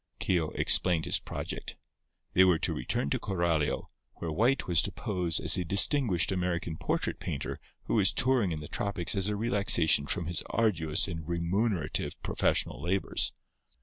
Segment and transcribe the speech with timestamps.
[0.17, 1.77] Keogh explained his project.
[2.33, 6.75] They were to return to Coralio, where White was to pose as a distinguished American
[6.75, 11.27] portrait painter who was touring in the tropics as a relaxation from his arduous and
[11.29, 13.31] remunerative professional labours.